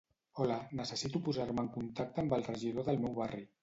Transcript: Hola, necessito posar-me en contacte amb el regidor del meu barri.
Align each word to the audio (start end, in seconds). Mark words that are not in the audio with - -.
Hola, 0.45 0.57
necessito 0.79 1.23
posar-me 1.29 1.67
en 1.67 1.71
contacte 1.79 2.27
amb 2.27 2.39
el 2.43 2.51
regidor 2.53 2.93
del 2.93 3.03
meu 3.07 3.19
barri. 3.25 3.51